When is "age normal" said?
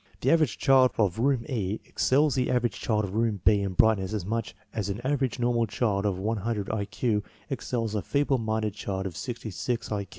5.25-5.67